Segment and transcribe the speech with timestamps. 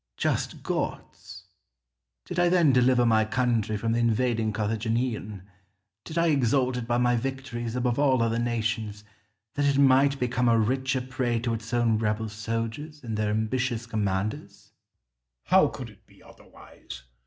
[0.17, 0.33] Scipio.
[0.33, 1.43] Just gods!
[2.25, 5.43] did I then deliver my country from the invading Carthaginian,
[6.05, 9.03] did I exalt it by my victories above all other nations,
[9.53, 13.85] that it might become a richer prey to its own rebel soldiers and their ambitious
[13.85, 14.53] commanders?
[14.55, 14.71] Caesar.
[15.43, 17.03] How could it be otherwise?